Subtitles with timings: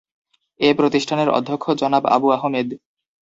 [0.59, 2.67] এ প্রতিষ্ঠানের অধ্যক্ষ জনাব আবু আহমেদ।